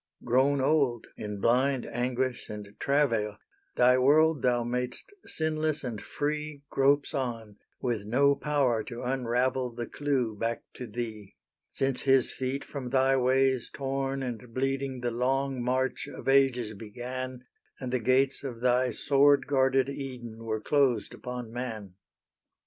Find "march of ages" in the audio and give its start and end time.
15.61-16.73